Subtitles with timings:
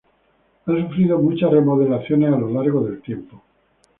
[0.65, 3.43] Ha sufrido muchas remodelaciones a lo largo del tiempo.